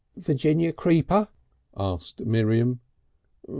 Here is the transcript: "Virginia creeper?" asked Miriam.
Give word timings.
"Virginia 0.17 0.73
creeper?" 0.73 1.27
asked 1.77 2.21
Miriam. 2.25 2.79